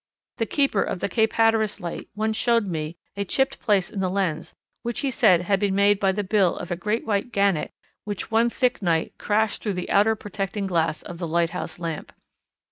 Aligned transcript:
The 0.39 0.47
keeper 0.47 0.81
of 0.81 0.99
the 0.99 1.07
Cape 1.07 1.33
Hatteras 1.33 1.79
light 1.79 2.09
once 2.15 2.35
showed 2.35 2.65
me 2.65 2.97
a 3.15 3.23
chipped 3.23 3.59
place 3.59 3.91
in 3.91 3.99
the 3.99 4.09
lens 4.09 4.55
which 4.81 5.01
he 5.01 5.11
said 5.11 5.41
had 5.41 5.59
been 5.59 5.75
made 5.75 5.99
by 5.99 6.11
the 6.11 6.23
bill 6.23 6.57
of 6.57 6.71
a 6.71 6.75
great 6.75 7.05
white 7.05 7.31
Gannet 7.31 7.69
which 8.03 8.31
one 8.31 8.49
thick 8.49 8.81
night 8.81 9.13
crashed 9.19 9.61
through 9.61 9.73
the 9.75 9.91
outer 9.91 10.15
protecting 10.15 10.65
glass 10.65 11.03
of 11.03 11.19
the 11.19 11.27
lighthouse 11.27 11.77
lamp. 11.77 12.13